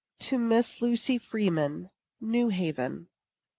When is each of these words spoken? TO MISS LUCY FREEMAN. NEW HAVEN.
TO 0.17 0.39
MISS 0.39 0.81
LUCY 0.81 1.19
FREEMAN. 1.19 1.91
NEW 2.19 2.49
HAVEN. 2.49 3.07